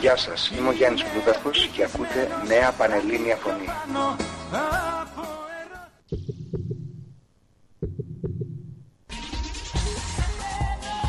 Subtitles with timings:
[0.00, 3.68] Γεια σας, είμαι ο Γιάννης Πλούταρχος και ακούτε Νέα Πανελλήνια Φωνή.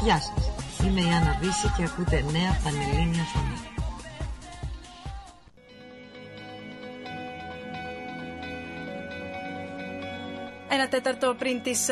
[0.04, 0.52] Γεια σας,
[0.86, 3.65] είμαι η Άννα Βύση και ακούτε Νέα Πανελλήνια Φωνή.
[10.78, 11.88] Ένα τέταρτο πριν τις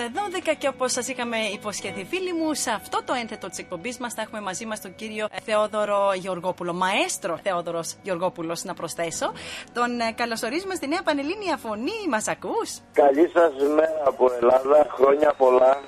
[0.50, 4.14] 12 και όπως σας είχαμε υποσχεθεί, φίλοι μου, σε αυτό το ένθετο της εκπομπής μας
[4.14, 9.32] θα έχουμε μαζί μας τον κύριο Θεόδωρο Γεωργόπουλο, μαέστρο Θεόδωρος Γεωργόπουλος, να προσθέσω.
[9.74, 12.00] Τον ε, καλωσορίζουμε στη Νέα Πανελλήνια Φωνή.
[12.10, 15.82] Μας ακούς; Καλή σας μέρα από Ελλάδα, χρόνια πολλά.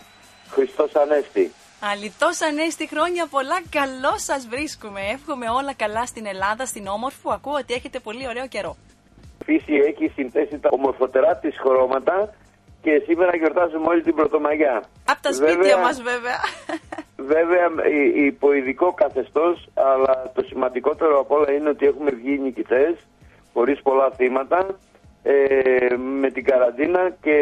[0.49, 1.51] Χριστός Ανέστη.
[1.91, 3.61] Αλητό Ανέστη, χρόνια πολλά.
[3.69, 5.01] Καλώς σας βρίσκουμε.
[5.11, 8.75] Εύχομαι όλα καλά στην Ελλάδα, στην όμορφη που ακούω ότι έχετε πολύ ωραίο καιρό.
[9.45, 12.33] Φύση έχει συνθέσει τα ομορφωτερά της χρώματα
[12.85, 14.75] και σήμερα γιορτάζουμε όλη την Πρωτομαγιά.
[15.11, 16.39] Από τα σπίτια βέβαια, μας βέβαια.
[17.33, 17.65] Βέβαια
[18.29, 22.93] υπό ειδικό καθεστώς, αλλά το σημαντικότερο από όλα είναι ότι έχουμε βγει νικητές,
[23.53, 24.59] χωρίς πολλά θύματα,
[25.23, 27.35] ε, με την καραντίνα και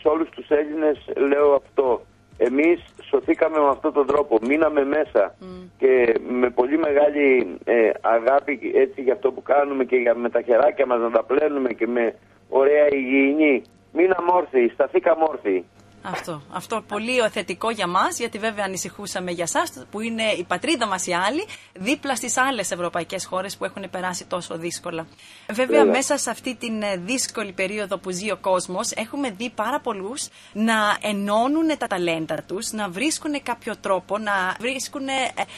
[0.00, 2.00] σε όλους τους Έλληνες λέω αυτό.
[2.38, 5.34] Εμείς σωθήκαμε με αυτόν τον τρόπο, μείναμε μέσα
[5.78, 10.40] και με πολύ μεγάλη ε, αγάπη έτσι για αυτό που κάνουμε και για, με τα
[10.42, 12.14] χεράκια μας να τα πλένουμε και με
[12.48, 13.62] ωραία υγιεινή
[13.96, 15.64] Μείναμε όρθιοι, σταθήκαμε όρθιοι.
[16.10, 20.86] Αυτό, αυτό πολύ θετικό για μας, γιατί βέβαια ανησυχούσαμε για εσά, που είναι η πατρίδα
[20.86, 25.06] μας η άλλη, δίπλα στις άλλες ευρωπαϊκές χώρες που έχουν περάσει τόσο δύσκολα.
[25.52, 29.80] Βέβαια, μέσα σε αυτή την ε, δύσκολη περίοδο που ζει ο κόσμος, έχουμε δει πάρα
[29.80, 35.12] πολλούς να ενώνουν τα ταλέντα τους, να βρίσκουν κάποιο τρόπο, να βρίσκουν ε,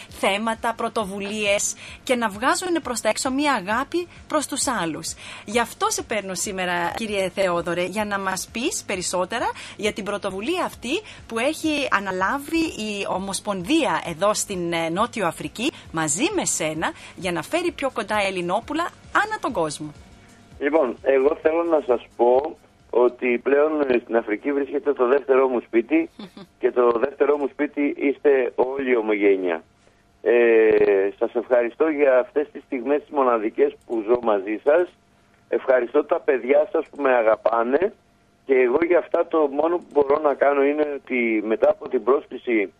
[0.08, 5.14] θέματα, πρωτοβουλίες και να βγάζουν προς τα έξω μία αγάπη προς τους άλλους.
[5.44, 10.36] Γι' αυτό σε παίρνω σήμερα, κύριε Θεόδωρε, για να μας πεις περισσότερα για την πρωτοβουλία
[10.38, 10.94] πρωτοβουλία αυτή
[11.28, 17.42] που έχει αναλάβει η Ομοσπονδία εδώ στην ε, Νότιο Αφρική μαζί με σένα για να
[17.42, 18.86] φέρει πιο κοντά Ελληνόπουλα
[19.22, 19.92] ανά τον κόσμο.
[20.58, 22.56] Λοιπόν, εγώ θέλω να σας πω
[22.90, 23.72] ότι πλέον
[24.02, 26.10] στην Αφρική βρίσκεται το δεύτερό μου σπίτι
[26.60, 29.62] και το δεύτερό μου σπίτι είστε όλοι ομογένεια.
[30.22, 34.88] Ε, σας ευχαριστώ για αυτές τις στιγμές τις μοναδικές που ζω μαζί σας.
[35.48, 37.92] Ευχαριστώ τα παιδιά σας που με αγαπάνε
[38.48, 42.02] και εγώ για αυτά το μόνο που μπορώ να κάνω είναι ότι μετά από την
[42.02, 42.72] πρόσκληση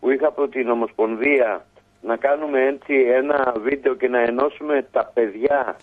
[0.00, 1.64] που είχα από την Ομοσπονδία
[2.02, 5.76] να κάνουμε έτσι ένα βίντεο και να ενώσουμε τα παιδιά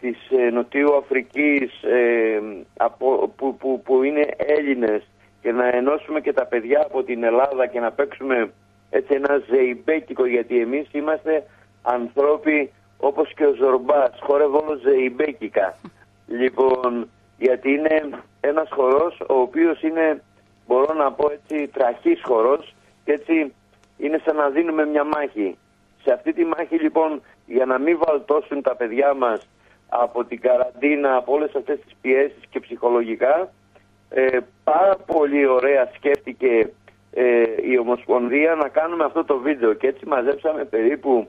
[0.00, 2.40] της ε, Νοτιού Αφρικής ε,
[2.76, 5.02] από, που, που, που είναι Έλληνες
[5.42, 8.52] και να ενώσουμε και τα παιδιά από την Ελλάδα και να παίξουμε
[8.90, 11.44] έτσι ένα ζεϊμπέκικο γιατί εμείς είμαστε
[11.82, 15.76] ανθρώποι όπως και ο Ζορμπάς, χορεύω ζεϊμπέκικα.
[16.26, 17.08] Λοιπόν,
[17.42, 18.10] γιατί είναι
[18.40, 20.22] ένας χορός ο οποίος είναι,
[20.66, 23.54] μπορώ να πω έτσι, τραχής χορός και έτσι
[23.98, 25.58] είναι σαν να δίνουμε μια μάχη.
[26.02, 29.48] Σε αυτή τη μάχη λοιπόν για να μην βαλτώσουν τα παιδιά μας
[29.88, 33.52] από την καραντίνα, από όλες αυτές τις πιέσεις και ψυχολογικά,
[34.08, 36.72] ε, πάρα πολύ ωραία σκέφτηκε
[37.12, 41.28] ε, η Ομοσπονδία να κάνουμε αυτό το βίντεο και έτσι μαζέψαμε περίπου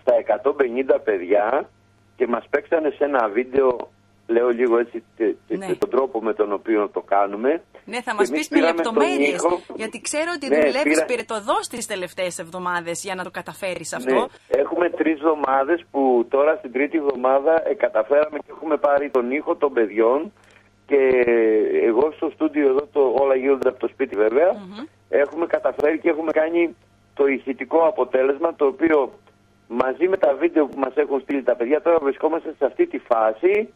[0.00, 1.68] στα 150 παιδιά
[2.16, 3.92] και μας παίξανε σε ένα βίντεο
[4.26, 5.04] λέω λίγο έτσι
[5.48, 5.74] ναι.
[5.74, 7.62] τον τρόπο με τον οποίο το κάνουμε.
[7.84, 9.46] Ναι, θα μας πεις με λεπτομέρειες.
[9.74, 11.04] Γιατί ξέρω ότι ναι, δουλεύεις πήρα...
[11.04, 14.14] πυρετοδό τι τελευταίες εβδομάδες για να το καταφέρεις αυτό.
[14.14, 14.24] Ναι.
[14.48, 19.56] Έχουμε τρεις εβδομάδες που τώρα στην τρίτη εβδομάδα ε, καταφέραμε και έχουμε πάρει τον ήχο
[19.56, 20.32] των παιδιών.
[20.86, 21.24] Και
[21.82, 24.16] εγώ στο στούντιο εδώ, το, όλα γίνονται από το σπίτι
[25.08, 26.76] έχουμε καταφέρει και έχουμε κάνει
[27.14, 29.12] το ηχητικό αποτέλεσμα το οποίο
[29.68, 32.98] μαζί με τα βίντεο που μας έχουν στείλει τα παιδιά τώρα βρισκόμαστε σε αυτή τη
[32.98, 33.72] φάση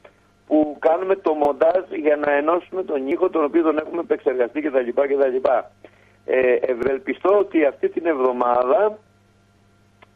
[0.48, 4.88] που κάνουμε το μοντάζ για να ενώσουμε τον ήχο τον οποίο τον έχουμε επεξεργαστεί κτλ.
[4.88, 5.48] κτλ.
[6.25, 8.98] Ε, ευελπιστώ ότι αυτή την εβδομάδα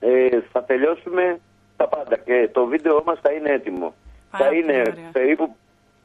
[0.00, 1.40] ε, θα τελειώσουμε
[1.76, 3.94] τα πάντα και το βίντεο μας θα είναι έτοιμο.
[4.30, 4.82] θα είναι
[5.12, 5.56] περίπου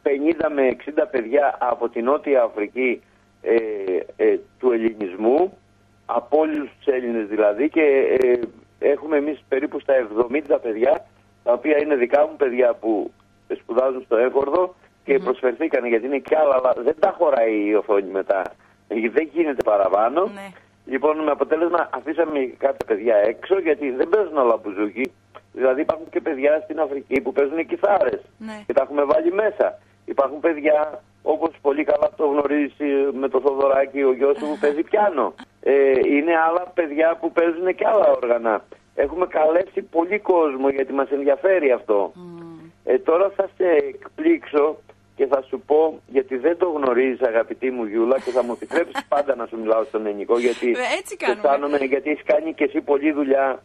[0.04, 0.10] 50
[0.54, 3.02] με 60 παιδιά από την Νότια Αφρική
[3.42, 3.56] ε,
[4.16, 5.58] ε, του ελληνισμού,
[6.06, 8.40] από όλους τους Έλληνες δηλαδή και ε,
[8.80, 9.94] έχουμε εμείς περίπου στα
[10.50, 11.06] 70 παιδιά
[11.44, 13.12] τα οποία είναι δικά μου παιδιά που
[13.56, 15.24] σπουδάζουν στο Έχορδο και mm.
[15.24, 18.42] προσφερθήκαν γιατί είναι κι άλλα, αλλά δεν τα χωράει η οθόνη μετά.
[18.88, 20.22] Δεν γίνεται παραπάνω.
[20.24, 20.48] Ναι.
[20.86, 25.12] Λοιπόν, με αποτέλεσμα αφήσαμε κάποια παιδιά έξω γιατί δεν παίζουν όλα μπουζούκι.
[25.54, 28.64] Δηλαδή υπάρχουν και παιδιά στην Αφρική που παίζουν κιθάρες ναι.
[28.66, 29.80] και τα έχουμε βάλει μέσα.
[30.06, 34.84] Υπάρχουν παιδιά όπως πολύ καλά το γνωρίζει με το Θοδωράκι ο γιος του που παίζει
[34.84, 35.34] πιάνο.
[35.62, 38.64] Ε, είναι άλλα παιδιά που παίζουν και άλλα όργανα.
[38.96, 42.12] Έχουμε καλέσει πολύ κόσμο γιατί μας ενδιαφέρει αυτό.
[42.90, 44.78] Ε, τώρα θα σε εκπλήξω
[45.16, 49.06] και θα σου πω, γιατί δεν το γνωρίζεις αγαπητή μου Γιούλα και θα μου επιτρέψεις
[49.14, 52.82] πάντα να σου μιλάω στον ελληνικό γιατί ε, Έτσι αισθάνομαι, γιατί έχεις κάνει και εσύ
[52.82, 53.64] πολλή δουλειά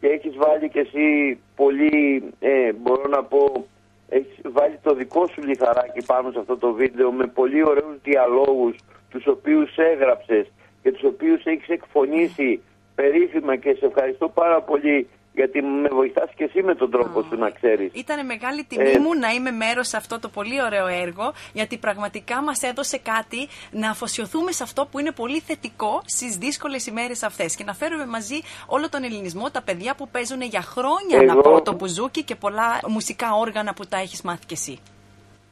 [0.00, 3.66] και έχεις βάλει και εσύ πολύ, ε, μπορώ να πω,
[4.08, 8.76] έχεις βάλει το δικό σου λιθαράκι πάνω σε αυτό το βίντεο με πολύ ωραίους διαλόγους
[9.10, 10.46] τους οποίους έγραψες
[10.82, 12.62] και τους οποίους έχεις εκφωνήσει
[12.94, 17.36] περίφημα και σε ευχαριστώ πάρα πολύ γιατί με βοηθάς και εσύ με τον τρόπο σου
[17.36, 17.90] να ξέρεις.
[17.94, 21.78] Ήταν μεγάλη τιμή ε, μου να είμαι μέρος σε αυτό το πολύ ωραίο έργο, γιατί
[21.78, 27.22] πραγματικά μας έδωσε κάτι να αφοσιωθούμε σε αυτό που είναι πολύ θετικό στις δύσκολες ημέρες
[27.22, 31.34] αυτές και να φέρουμε μαζί όλο τον ελληνισμό, τα παιδιά που παίζουν για χρόνια εγώ...
[31.34, 34.78] να πω το μπουζούκι και πολλά μουσικά όργανα που τα έχεις μάθει κι εσύ.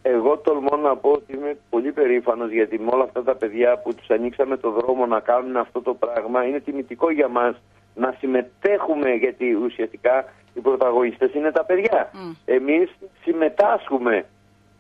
[0.03, 3.95] Εγώ τολμώ να πω ότι είμαι πολύ περήφανος γιατί με όλα αυτά τα παιδιά που
[3.95, 7.57] τους ανοίξαμε το δρόμο να κάνουν αυτό το πράγμα είναι τιμητικό για μας
[8.01, 10.25] να συμμετέχουμε γιατί ουσιαστικά
[10.55, 12.11] οι πρωταγωνιστές είναι τα παιδιά.
[12.13, 12.37] Mm.
[12.45, 12.91] Εμείς
[13.23, 14.25] συμμετάσχουμε.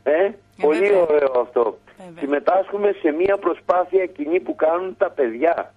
[0.03, 0.31] Ε,
[0.61, 1.79] πολύ ωραίο αυτό.
[2.19, 5.73] Συμμετάσχουμε σε μια προσπάθεια κοινή που κάνουν τα παιδιά.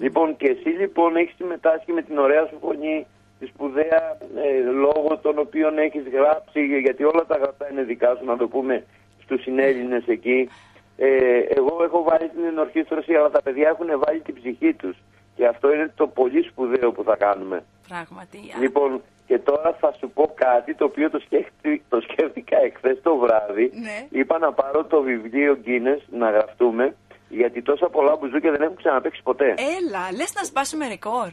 [0.00, 3.06] Λοιπόν και εσύ λοιπόν έχεις συμμετάσχει με την ωραία σου φωνή,
[3.38, 8.24] τη σπουδαία ε, λόγο των οποίων έχεις γράψει γιατί όλα τα γραπτά είναι δικά σου
[8.24, 8.84] να το πούμε
[9.22, 10.48] στους συνέλληνες εκεί.
[10.96, 14.96] Ε, εγώ έχω βάλει την ενορχήστρωση αλλά τα παιδιά έχουν βάλει την ψυχή τους.
[15.34, 17.64] Και αυτό είναι το πολύ σπουδαίο που θα κάνουμε.
[17.88, 18.38] Πράγματι.
[18.60, 23.16] Λοιπόν, και τώρα θα σου πω κάτι το οποίο το, σκέφτη, το σκέφτηκα εχθές το
[23.16, 23.70] βράδυ.
[23.74, 24.06] Ναι.
[24.10, 26.94] Είπα να πάρω το βιβλίο Guinness να γραφτούμε,
[27.28, 29.48] γιατί τόσα πολλά μπουζούκια δεν έχουν ξαναπέξει ποτέ.
[29.48, 31.28] Έλα, λες να σπάσουμε ρεκόρ.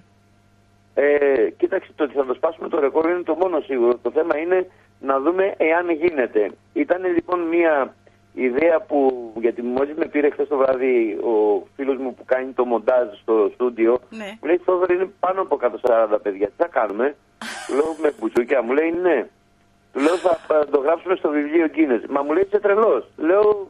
[0.93, 3.97] Ε, κοίταξε, το ότι θα το σπάσουμε το ρεκόρ είναι το μόνο σίγουρο.
[3.97, 4.67] Το θέμα είναι
[4.99, 6.51] να δούμε εάν γίνεται.
[6.73, 7.95] Ήταν λοιπόν μια
[8.33, 12.51] η ιδέα που, γιατί μόλις με πήρε χθες το βράδυ ο φίλος μου που κάνει
[12.51, 14.37] το μοντάζ στο στούντιο, ναι.
[14.41, 15.59] μου λέει Θόδωρο είναι πάνω από
[16.11, 16.47] 140 παιδιά.
[16.47, 17.15] Τι θα κάνουμε,
[17.75, 19.27] λέω με μπουζούκια, μου λέει ναι.
[19.93, 22.05] Του λέω θα, το γράψουμε στο βιβλίο Guinness.
[22.09, 23.05] Μα μου λέει είσαι τρελός.
[23.17, 23.65] Λέω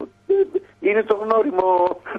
[0.80, 1.66] είναι το γνώριμο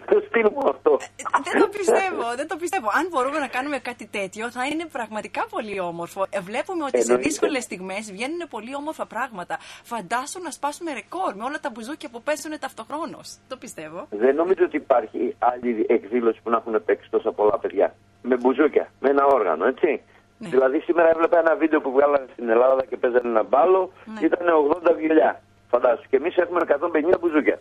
[0.10, 0.98] το στυλ μου αυτό.
[1.02, 2.88] Ε, δεν το πιστεύω, δεν το πιστεύω.
[3.00, 6.26] Αν μπορούμε να κάνουμε κάτι τέτοιο θα είναι πραγματικά πολύ όμορφο.
[6.30, 9.56] Ε, βλέπουμε ότι σε δύσκολες στιγμές βγαίνουν πολύ όμορφα πράγματα.
[9.92, 13.28] Φαντάσου να σπάσουμε ρεκόρ με όλα τα μπουζούκια που παίζουν ταυτοχρόνως.
[13.48, 14.08] Το πιστεύω.
[14.10, 17.96] Δεν νομίζω ότι υπάρχει άλλη εκδήλωση που να έχουν παίξει τόσα πολλά παιδιά.
[18.22, 20.02] Με μπουζούκια, με ένα όργανο, έτσι.
[20.38, 20.50] Ναι.
[20.50, 24.26] Δηλαδή σήμερα έβλεπα ένα βίντεο που βγάλανε στην Ελλάδα και παίζανε ένα μπάλο, ναι.
[24.26, 24.48] ήταν
[24.84, 25.42] 80 βιολιά.
[25.70, 26.04] Φαντάσου.
[26.10, 27.60] Και εμείς έχουμε 150 μπουζούκια.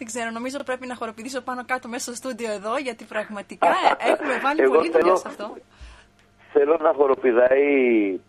[0.00, 3.68] Δεν ξέρω, νομίζω πρέπει να χοροπηδήσω πάνω κάτω μέσα στο στούντιο εδώ, γιατί πραγματικά
[4.12, 5.56] έχουμε βάλει πολύ δουλειά σε αυτό.
[6.52, 7.64] Θέλω να χοροπηδάει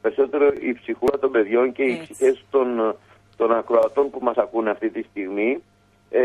[0.01, 2.95] περισσότερο η ψυχούλα των παιδιών και οι ψυχές των,
[3.37, 5.63] των ακροατών που μας ακούνε αυτή τη στιγμή.
[6.09, 6.21] Ε,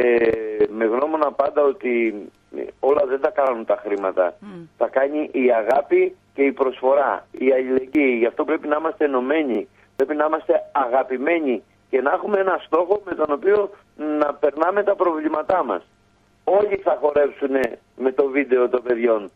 [0.68, 2.14] με γνώμονα πάντα ότι
[2.80, 4.34] όλα δεν τα κάνουν τα χρήματα.
[4.42, 4.66] Mm.
[4.76, 8.16] Τα κάνει η αγάπη και η προσφορά, η αλληλεγγύη.
[8.18, 13.02] Γι' αυτό πρέπει να είμαστε ενωμένοι, πρέπει να είμαστε αγαπημένοι και να έχουμε ένα στόχο
[13.04, 15.82] με τον οποίο να περνάμε τα προβλήματά μας.
[16.44, 17.54] Όλοι θα χορέψουν
[17.96, 19.30] με το βίντεο των παιδιών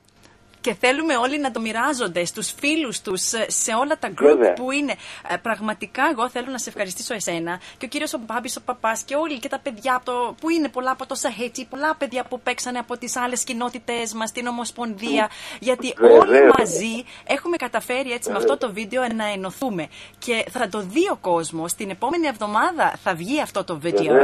[0.60, 4.70] και θέλουμε όλοι να το μοιράζονται στους φίλους τους, ε, σε όλα τα group που
[4.70, 4.94] είναι.
[5.28, 9.02] Ε, πραγματικά εγώ θέλω να σε ευχαριστήσω εσένα και ο κύριος ο Μπάμπης, ο παπάς
[9.02, 12.40] και όλοι και τα παιδιά το, που είναι πολλά από το Σαχέτσι, πολλά παιδιά που
[12.40, 15.30] παίξανε από τις άλλες κοινότητες μας, την Ομοσπονδία,
[15.60, 19.88] γιατί όλοι μαζί έχουμε καταφέρει έτσι με αυτό το βίντεο να ενωθούμε.
[20.18, 24.14] Και θα το δει ο κόσμος, την επόμενη εβδομάδα θα βγει αυτό το βίντεο.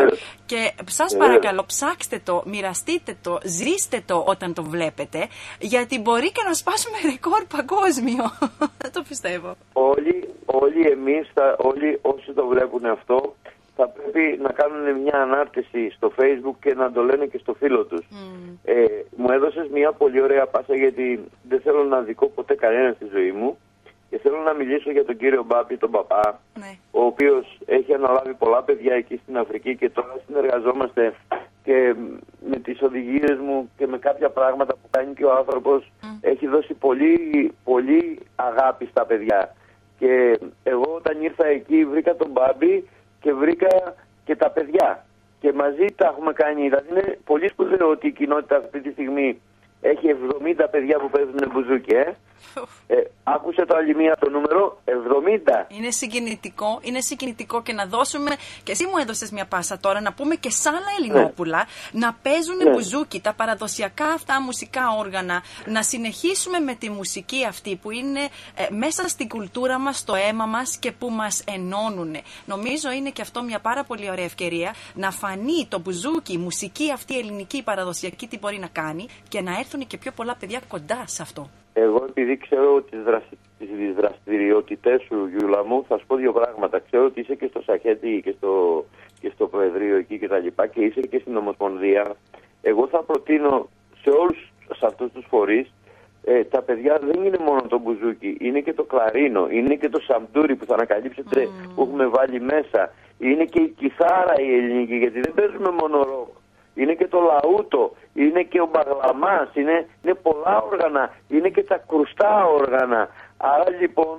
[0.47, 5.29] Και σας παρακαλώ ψάξτε το, μοιραστείτε το, ζήστε το όταν το βλέπετε,
[5.59, 8.25] γιατί μπορεί μπορεί και να σπάσουμε ρεκόρ παγκόσμιο.
[8.83, 9.57] Δεν το πιστεύω.
[9.73, 13.35] Όλοι, όλοι εμείς, όλοι όσοι το βλέπουν αυτό,
[13.77, 17.85] θα πρέπει να κάνουν μια ανάρτηση στο facebook και να το λένε και στο φίλο
[17.85, 18.07] τους.
[18.65, 18.85] Ε,
[19.17, 23.33] μου έδωσες μια πολύ ωραία πάσα γιατί δεν θέλω να δικώ ποτέ κανένα στη ζωή
[23.33, 23.59] μου
[24.11, 26.79] και θέλω να μιλήσω για τον κύριο Μπάπη, τον παπά, ναι.
[26.91, 31.15] ο οποίος έχει αναλάβει πολλά παιδιά εκεί στην Αφρική και τώρα συνεργαζόμαστε
[31.67, 31.95] και
[32.51, 36.75] με τις οδηγίες μου και με κάποια πράγματα που κάνει και ο άνθρωπος έχει δώσει
[36.75, 37.17] πολύ,
[37.65, 39.55] πολύ αγάπη στα παιδιά.
[39.99, 42.89] Και εγώ όταν ήρθα εκεί βρήκα τον Μπάμπη
[43.21, 45.05] και βρήκα και τα παιδιά.
[45.41, 46.63] Και μαζί τα έχουμε κάνει.
[46.63, 49.41] Δηλαδή είναι πολύ σπουδαίο ότι η κοινότητα αυτή τη στιγμή
[49.81, 50.17] έχει
[50.63, 52.17] 70 παιδιά που παίζουν μπουζούκι, ε.
[52.87, 54.91] Ε, άκουσε το άλλη μία το νούμερο 70.
[55.69, 58.37] Είναι συγκινητικό, είναι συγκινητικό και να δώσουμε.
[58.63, 62.57] Και εσύ μου έδωσες μια πάσα τώρα να πούμε και σ' άλλα Ελληνόπουλα να παίζουν
[62.57, 62.71] ναι.
[62.71, 65.43] μπουζούκι, τα παραδοσιακά αυτά μουσικά όργανα.
[65.67, 68.21] Να συνεχίσουμε με τη μουσική αυτή που είναι
[68.55, 72.17] ε, μέσα στην κουλτούρα μας, στο αίμα μας και που μας ενώνουν.
[72.45, 76.93] Νομίζω είναι και αυτό μια πάρα πολύ ωραία ευκαιρία να φανεί το μπουζούκι, η μουσική
[76.93, 80.35] αυτή η ελληνική, η παραδοσιακή, τι μπορεί να κάνει και να έρθουν και πιο πολλά
[80.41, 81.43] παιδιά κοντά σε αυτό.
[81.73, 83.37] Εγώ επειδή ξέρω τις, δραστη...
[83.59, 86.79] τις δραστηριότητές σου Γιούλα μου θα σου πω δύο πράγματα.
[86.79, 88.85] Ξέρω ότι είσαι και στο Σαχέτη και στο,
[89.21, 92.17] και στο Προεδρείο εκεί και τα λοιπά και είσαι και στην Ομοσπονδία.
[92.63, 93.69] Εγώ θα προτείνω
[94.03, 95.67] σε όλους σε αυτούς τους φορείς
[96.29, 100.01] ε, τα παιδιά δεν είναι μόνο το μπουζούκι, είναι και το κλαρίνο, είναι και το
[100.01, 102.93] σαντούρι που θα ανακαλύψετε που έχουμε βάλει μέσα.
[103.19, 106.29] Είναι και η κιθάρα η ελληνική, γιατί δεν παίζουμε μόνο ροκ.
[106.77, 111.79] Είναι και το λαούτο, είναι και ο μπαγλαμάς, είναι, είναι πολλά όργανα, είναι και τα
[111.89, 113.09] κρουστά όργανα.
[113.37, 114.17] Άρα λοιπόν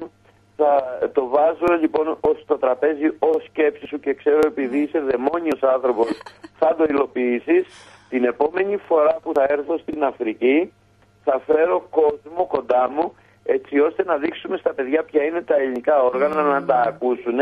[0.58, 0.72] θα
[1.14, 6.08] το βάζω λοιπόν ως το τραπέζι ως σκέψη σου και ξέρω επειδή είσαι δαιμόνιος άνθρωπος
[6.60, 7.66] θα το υλοποιήσεις.
[8.10, 10.74] Την επόμενη φορά που θα έρθω στην Αφρική
[11.24, 16.04] θα φέρω κόσμο κοντά μου έτσι ώστε να δείξουμε στα παιδιά ποια είναι τα ελληνικά
[16.04, 17.40] όργανα, να τα ακούσουν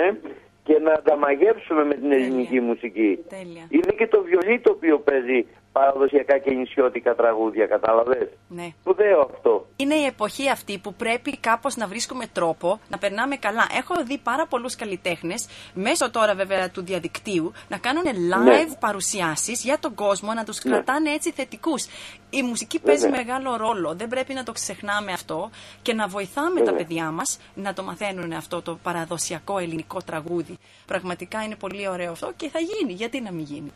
[0.68, 3.20] και να τα μαγεύσουμε με την ελληνική μουσική.
[3.30, 3.64] Τέλεια.
[3.70, 5.46] Είναι και το βιολί το οποίο παίζει
[5.78, 8.68] παραδοσιακά και νησιώτικα τραγούδια, κατάλαβες; Ναι.
[8.80, 9.68] Σπουδαίο αυτό.
[9.76, 13.66] Είναι η εποχή αυτή που πρέπει κάπως να βρίσκουμε τρόπο να περνάμε καλά.
[13.80, 18.76] Έχω δει πάρα πολλούς καλλιτέχνες, μέσω τώρα βέβαια του διαδικτύου, να κάνουν live Ναι.
[18.80, 21.86] παρουσιάσεις για τον κόσμο, να τους κρατάνε έτσι θετικούς.
[22.30, 23.24] Η μουσική παίζει Βέβαια.
[23.26, 23.96] μεγάλο ρόλο.
[23.96, 25.50] Δεν πρέπει να το ξεχνάμε αυτό
[25.82, 26.74] και να βοηθάμε τα Βέβαια.
[26.78, 30.58] παιδιά μας να το μαθαίνουν αυτό το παραδοσιακό ελληνικό τραγούδι.
[30.86, 32.94] Πραγματικά είναι πολύ ωραίο αυτό και θα γίνει.
[32.94, 33.72] Γιατί να μην γίνει;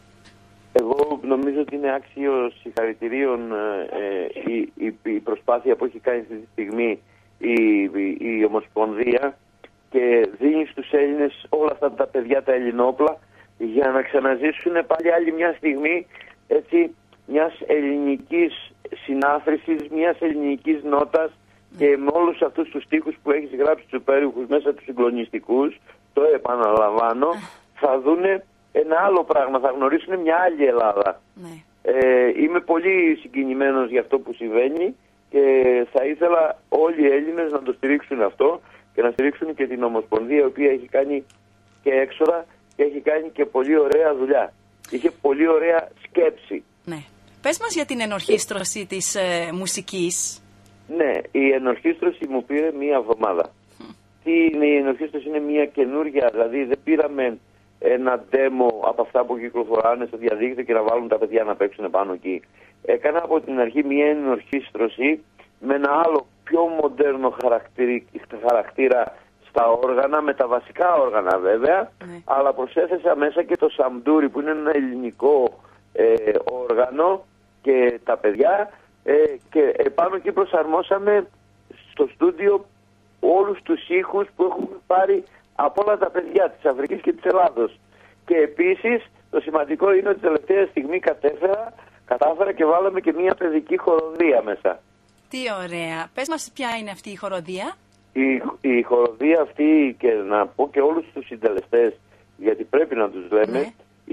[0.79, 6.19] Εγώ νομίζω ότι είναι άξιο συγχαρητηρίων ε, ε, η, η, η προσπάθεια που έχει κάνει
[6.19, 6.99] αυτή τη στιγμή
[7.37, 9.37] η, η, η Ομοσπονδία
[9.89, 13.17] και δίνει στους Έλληνες όλα αυτά τα παιδιά τα ελληνόπλα
[13.57, 16.07] για να ξαναζήσουν πάλι άλλη μια στιγμή
[16.47, 16.95] έτσι,
[17.27, 18.71] μιας ελληνικής
[19.05, 21.31] συνάθρησης, μιας ελληνικής νότας
[21.77, 25.79] και με όλους αυτούς τους στίχους που έχεις γράψει τους υπέροχους μέσα τους συγκλονιστικούς,
[26.13, 27.29] το επαναλαμβάνω,
[27.73, 31.21] θα δούνε ένα άλλο πράγμα, θα γνωρίσουν μια άλλη Ελλάδα.
[31.33, 31.63] Ναι.
[31.81, 34.95] Ε, είμαι πολύ συγκινημένος για αυτό που συμβαίνει
[35.29, 35.43] και
[35.91, 38.61] θα ήθελα όλοι οι Έλληνες να το στηρίξουν αυτό
[38.93, 41.25] και να στηρίξουν και την Ομοσπονδία η οποία έχει κάνει
[41.83, 42.45] και έξοδα
[42.75, 44.53] και έχει κάνει και πολύ ωραία δουλειά.
[44.89, 46.63] Είχε πολύ ωραία σκέψη.
[46.85, 46.97] ναι.
[47.41, 50.41] Πες μας για την ενορχήστρωση της ε, μουσικής.
[50.87, 53.53] Ναι, η ενορχήστρωση μου πήρε μία εβδομάδα.
[54.23, 57.37] Τι είναι η ενορχήστρωση, είναι μία καινούργια, δηλαδή δεν πήραμε
[57.79, 61.89] ένα demo από αυτά που κυκλοφοράνε στο διαδίκτυο και να βάλουν τα παιδιά να παίξουν
[61.89, 62.41] πάνω εκεί.
[62.85, 65.23] Έκανα από την αρχή μία ενορχήστρωση
[65.59, 68.05] με ένα άλλο πιο μοντέρνο χαρακτήρι-
[68.47, 69.15] χαρακτήρα
[69.49, 72.21] στα όργανα, με τα βασικά όργανα βέβαια, Ναι.
[72.25, 75.59] αλλά προσέθεσα μέσα και το σαμντούρι που είναι ένα ελληνικό
[75.93, 77.25] ε, όργανο
[77.61, 78.69] και τα παιδιά
[79.03, 79.13] ε,
[79.49, 81.27] και επάνω εκεί προσαρμόσαμε
[81.91, 82.65] στο στούντιο
[83.19, 85.23] όλους τους ήχους που έχουμε πάρει
[85.65, 87.79] από όλα τα παιδιά της Αφρικής και της Ελλάδος.
[88.25, 88.99] Και επίσης
[89.29, 91.73] το σημαντικό είναι ότι τελευταία στιγμή κατέφερα,
[92.05, 94.79] κατάφερα και βάλαμε και μια παιδική χοροδία μέσα.
[95.29, 96.09] Τι ωραία.
[96.13, 97.67] Πες μας ποια είναι αυτή η χοροδία.
[98.13, 98.29] Η,
[98.61, 101.93] η χοροδία αυτή και να πω και όλους τους συντελεστές
[102.37, 103.65] γιατί πρέπει να τους λέμε Ναι.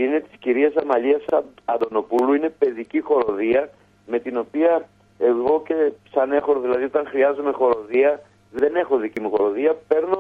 [0.02, 3.70] είναι της κυρίας Αμαλίας Αν- Αντωνοπούλου είναι παιδική χοροδία
[4.06, 4.88] με την οποία
[5.18, 8.20] εγώ και σαν έχορο δηλαδή όταν χρειάζομαι χοροδία
[8.52, 10.15] δεν έχω δική μου χοροδία παίρνω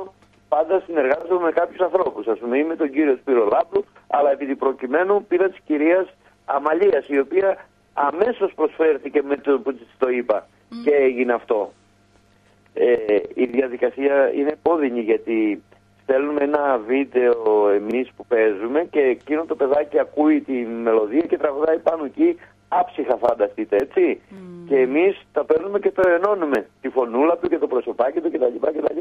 [0.66, 2.26] πάντα συνεργάζομαι με κάποιους ανθρώπους.
[2.26, 6.06] Ας πούμε είμαι τον κύριο Σπύρο Λάπλου αλλά επειδή προκειμένου πήρα της κυρίας
[6.44, 10.46] Αμαλίας η οποία αμέσως προσφέρθηκε με το που της το είπα.
[10.84, 11.72] Και έγινε αυτό.
[12.74, 12.94] Ε,
[13.34, 15.62] η διαδικασία είναι επώδυνη γιατί
[16.02, 21.78] στέλνουμε ένα βίντεο εμείς που παίζουμε και εκείνο το παιδάκι ακούει τη μελωδία και τραγουδάει
[21.78, 22.36] πάνω εκεί
[22.68, 24.20] άψυχα φανταστείτε έτσι
[24.68, 28.66] και εμείς τα παίρνουμε και το ενώνουμε τη φωνούλα του και το προσωπάκι του κτλ.
[28.66, 28.98] κτλ.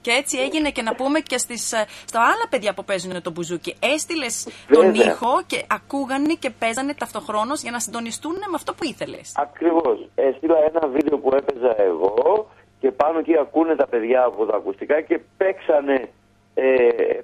[0.00, 3.30] Και έτσι έγινε και να πούμε και στις, ε, στα άλλα παιδιά που παίζουν το
[3.30, 3.74] μπουζούκι.
[3.94, 5.10] Έστειλες τον Βέβαια.
[5.10, 9.34] ήχο και ακούγανε και παίζανε ταυτοχρόνως για να συντονιστούν με αυτό που ήθελες.
[9.36, 10.08] Ακριβώς.
[10.14, 12.48] Έστειλα ένα βίντεο που έπαιζα εγώ
[12.80, 16.08] και πάνω εκεί ακούνε τα παιδιά από τα ακουστικά και παίξανε
[16.54, 16.68] ε,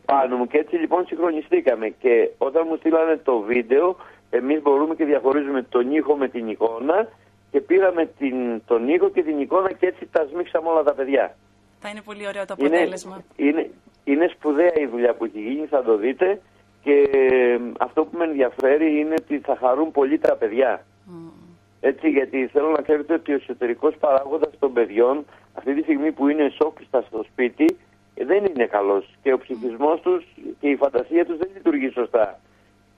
[0.05, 3.97] πάνω μου και έτσι λοιπόν συγχρονιστήκαμε και όταν μου στείλανε το βίντεο
[4.37, 7.09] εμείς μπορούμε και διαχωρίζουμε τον ήχο με την εικόνα
[7.51, 11.37] και πήραμε την, τον ήχο και την εικόνα και έτσι τα σμίξαμε όλα τα παιδιά.
[11.81, 13.25] Θα είναι πολύ ωραίο το Είναι, αποτέλεσμα.
[13.37, 13.71] είναι,
[14.05, 16.41] είναι σπουδαία η δουλειά που έχει γίνει, θα το δείτε
[16.83, 20.85] και ε, αυτό που με ενδιαφέρει είναι ότι θα χαρούν πολύ τα παιδιά.
[21.81, 25.25] Έτσι, γιατί θέλω να ξέρετε ότι ο εσωτερικός παράγοντας των παιδιών,
[25.55, 27.77] αυτή τη στιγμή που είναι σόκριστα στο σπίτι,
[28.15, 29.15] ε, δεν είναι καλός.
[29.23, 30.25] Και ο ψυχισμός τους
[30.61, 32.41] και η φαντασία τους δεν λειτουργεί σωστά.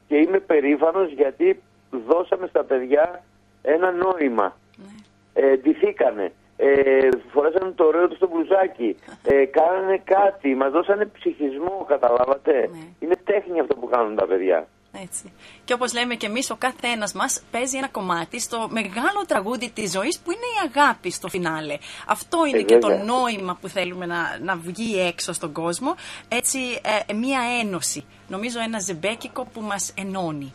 [0.07, 1.63] Και είμαι περήφανος γιατί
[2.07, 3.23] δώσαμε στα παιδιά
[3.63, 4.57] ένα νόημα.
[5.35, 6.33] Ε, ντυθήκανε.
[6.57, 8.97] Ε, φορέσανε το ωραίο τους στο μπλουζάκι.
[9.23, 10.55] Ε, κάνανε κάτι.
[10.55, 12.53] Μας δώσανε ψυχισμό, καταλάβατε.
[12.53, 12.79] Ναι.
[12.99, 14.67] Είναι τέχνη αυτό που κάνουν τα παιδιά.
[15.03, 15.33] Έτσι.
[15.65, 19.71] Και όπως λέμε και εμείς, ο κάθε ένας μας παίζει ένα κομμάτι στο μεγάλο τραγούδι
[19.71, 21.77] της ζωής που είναι η αγάπη στο φινάλε.
[22.07, 23.05] Αυτό είναι Ε, και το βέβαια.
[23.05, 25.95] νόημα που θέλουμε να, να βγει έξω στον κόσμο.
[26.29, 26.59] Έτσι,
[27.09, 28.05] ε, μία ένωση.
[28.29, 30.53] Νομίζω ένα ζεμπέκικο που μας ενώνει.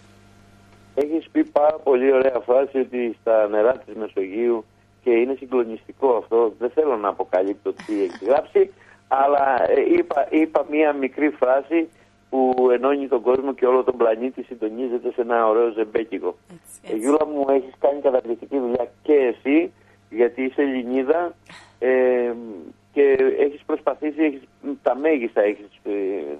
[0.95, 4.65] Έχεις πει πάρα πολύ ωραία φράση ότι στα νερά της Μεσογείου
[5.03, 6.53] και είναι συγκλονιστικό αυτό.
[6.59, 8.71] Δεν θέλω να αποκαλύπτω τι έχει γράψει,
[9.07, 11.89] αλλά ε, είπα, είπα μία μικρή φράση
[12.31, 16.35] που ενώνει τον κόσμο και όλο τον πλανήτη συντονίζεται σε ένα ωραίο ζεμπέκικο.
[16.83, 19.71] Έτσι, Γιούλα μου, έχεις κάνει καταπληκτική δουλειά και εσύ,
[20.09, 21.35] γιατί είσαι Ελληνίδα
[21.79, 22.33] ε,
[22.93, 24.41] και έχεις προσπαθήσει, έχεις,
[24.83, 25.91] τα μέγιστα έχεις ε,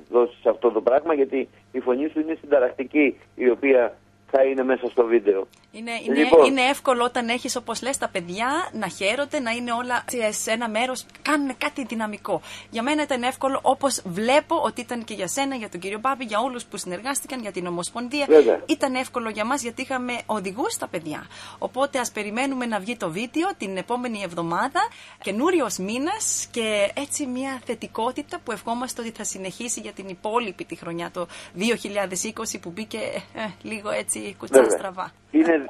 [0.10, 3.98] δώσεις σε αυτό το πράγμα, γιατί η φωνή σου είναι συνταρακτική, η οποία
[4.32, 5.48] θα είναι μέσα στο βίντεο.
[5.72, 6.46] Είναι, είναι, λοιπόν.
[6.46, 10.70] είναι εύκολο όταν έχεις, όπως λες, τα παιδιά να χαίρονται, να είναι όλα σε ένα
[10.70, 12.42] μέρος, κάνουν κάτι δυναμικό.
[12.70, 16.24] Για μένα ήταν εύκολο, όπως βλέπω ότι ήταν και για σένα, για τον κύριο Μπάμπη,
[16.24, 18.28] για όλους που συνεργάστηκαν, για την Ομοσπονδία.
[18.66, 21.28] Ήταν εύκολο για μας γιατί είχαμε οδηγούς στα παιδιά.
[21.58, 24.82] Οπότε ας περιμένουμε να βγει το βίντεο την επόμενη εβδομάδα,
[25.22, 30.76] καινούριος μήνας και έτσι μια θετικότητα που ευχόμαστε ότι θα συνεχίσει για την υπόλοιπη τη
[30.76, 32.98] χρονιά το 2020 που μπήκε
[33.34, 35.12] ε, λίγο έτσι κουτσά στραβά.
[35.32, 35.70] Είναι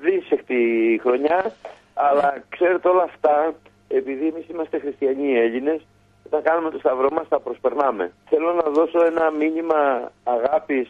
[0.00, 0.62] δύσεκτη
[1.02, 1.52] χρονιά,
[1.94, 3.54] αλλά ξέρετε όλα αυτά,
[3.88, 5.86] επειδή εμείς είμαστε χριστιανοί Έλληνες,
[6.26, 8.12] όταν κάνουμε το σταυρό μας τα προσπερνάμε.
[8.28, 10.88] Θέλω να δώσω ένα μήνυμα αγάπης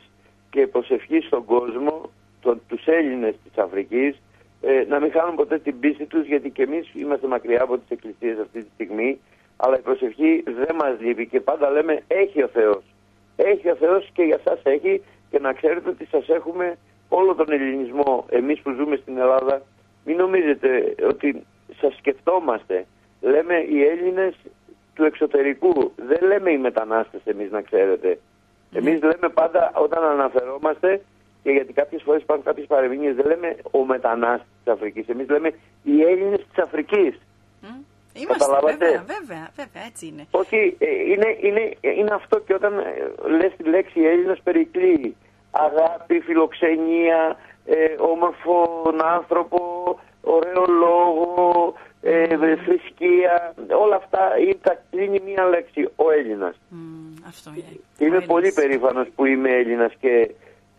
[0.50, 2.10] και προσευχής στον κόσμο,
[2.40, 4.20] του τους Έλληνες της Αφρικής,
[4.60, 7.88] ε, να μην χάνουν ποτέ την πίστη τους, γιατί και εμείς είμαστε μακριά από τις
[7.88, 9.20] εκκλησίες αυτή τη στιγμή,
[9.56, 12.82] αλλά η προσευχή δεν μας λείπει και πάντα λέμε έχει ο Θεός.
[13.36, 16.78] Έχει ο Θεός και για σας έχει και να ξέρετε ότι σας έχουμε
[17.20, 19.62] όλο τον ελληνισμό, εμείς που ζούμε στην Ελλάδα,
[20.04, 21.46] μην νομίζετε ότι
[21.80, 22.86] σας σκεφτόμαστε.
[23.20, 24.34] Λέμε οι Έλληνες
[24.94, 28.18] του εξωτερικού, δεν λέμε οι μετανάστες εμείς να ξέρετε.
[28.70, 28.78] Ναι.
[28.78, 31.00] Εμείς λέμε πάντα όταν αναφερόμαστε
[31.42, 35.48] και γιατί κάποιες φορές υπάρχουν κάποιες παρεμβίνειες, δεν λέμε ο μετανάστης της Αφρικής, εμείς λέμε
[35.82, 37.14] οι Έλληνες της Αφρικής.
[38.22, 40.26] Είμαστε, βέβαια, βέβαια, βέβαια, έτσι είναι.
[40.30, 45.16] Όχι, ε, είναι, είναι, είναι αυτό και όταν ε, λες τη λέξη Έλληνας περικλείει
[45.58, 49.60] αγάπη, φιλοξενία, ε, όμορφον άνθρωπο,
[50.20, 54.20] ωραίο λόγο, ε, θρησκεία, όλα αυτά
[54.90, 56.60] είναι μία λέξη, ο Έλληνας.
[57.26, 57.80] αυτό είναι.
[57.98, 60.30] Είμαι πολύ περήφανος που είμαι Έλληνας και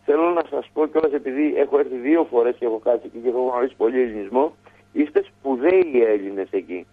[0.04, 3.28] θέλω να σας πω κιόλας επειδή έχω έρθει δύο φορές και έχω κάτσει εκεί και
[3.28, 4.54] έχω γνωρίσει πολύ ελληνισμό,
[4.92, 6.86] είστε σπουδαίοι Έλληνες εκεί.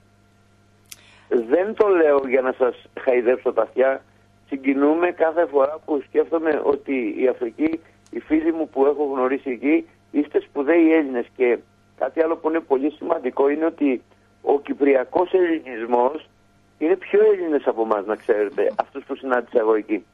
[1.29, 4.03] Δεν το λέω για να σας χαϊδέψω τα αυτιά,
[4.47, 7.79] συγκινούμε κάθε φορά που σκέφτομαι ότι η Αφρική,
[8.09, 11.57] οι φίλοι μου που έχω γνωρίσει εκεί, είστε σπουδαίοι Έλληνες και
[11.97, 14.01] κάτι άλλο που είναι πολύ σημαντικό είναι ότι
[14.41, 16.29] ο κυπριακός ελληνισμός
[16.77, 20.05] είναι πιο Έλληνες από εμάς να ξέρετε, αυτούς που συνάντησα εγώ εκεί.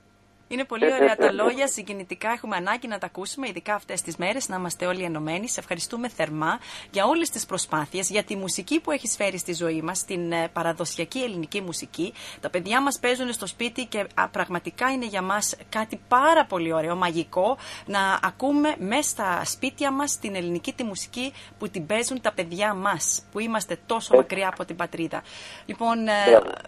[0.52, 2.32] Είναι πολύ ωραία τα λόγια, συγκινητικά.
[2.32, 5.50] Έχουμε ανάγκη να τα ακούσουμε, ειδικά αυτές τις μέρες, να είμαστε όλοι ενωμένοι.
[5.50, 6.60] Σε ευχαριστούμε θερμά
[6.92, 10.48] για όλες τις προσπάθειες, για τη μουσική που έχει φέρει στη ζωή μας, την ε,
[10.54, 12.14] παραδοσιακή ελληνική μουσική.
[12.40, 16.96] Τα παιδιά μας παίζουν στο σπίτι και πραγματικά είναι για μας κάτι πάρα πολύ ωραίο,
[16.96, 22.32] μαγικό, να ακούμε μέσα στα σπίτια μας την ελληνική τη μουσική που την παίζουν τα
[22.32, 25.24] παιδιά μας, που είμαστε τόσο μακριά από την πατρίδα.
[25.66, 26.12] Λοιπόν, ε,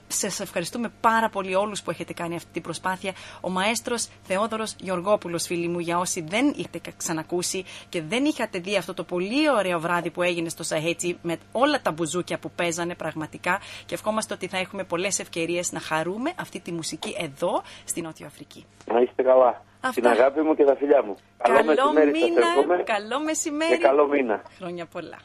[0.08, 3.14] σα ευχαριστούμε πάρα πολύ όλους που έχετε κάνει αυτή την προσπάθεια.
[3.42, 8.78] Ο μαέστρος Θεόδωρος Γεωργόπουλος, φίλοι μου, για όσοι δεν είχατε ξανακούσει και δεν είχατε δει
[8.78, 12.96] αυτό το πολύ ωραίο βράδυ που έγινε στο Σαχέτσι με όλα τα μπουζούκια που παίζανε
[12.96, 13.60] πραγματικά.
[13.86, 18.26] Και ευχόμαστε ότι θα έχουμε πολλές ευκαιρίες να χαρούμε αυτή τη μουσική εδώ στη Νότιο
[18.26, 18.66] Αφρική.
[18.94, 19.62] Να είστε καλά.
[19.82, 20.02] Αυτά.
[20.02, 21.16] Την αγάπη μου και τα φιλιά μου.
[21.38, 22.84] Καλό, καλό μεσημέρι.
[22.84, 23.78] Καλό μεσημέρι.
[23.78, 24.42] Και καλό μήνα.
[24.58, 25.20] Χρόνια πολλά.